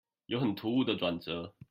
[0.25, 1.53] 有很突兀的轉折